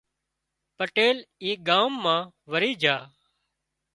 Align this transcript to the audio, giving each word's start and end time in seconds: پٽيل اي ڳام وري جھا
پٽيل 0.77 1.17
اي 1.43 1.51
ڳام 1.67 1.91
وري 2.51 2.71
جھا 2.81 2.97